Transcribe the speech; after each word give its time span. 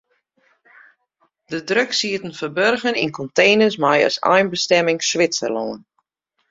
De 1.51 1.59
drugs 1.67 1.99
sieten 2.03 2.33
ferburgen 2.39 2.99
yn 3.03 3.15
konteners 3.19 3.77
mei 3.83 3.99
as 4.07 4.17
einbestimming 4.35 4.99
Switserlân. 5.09 5.79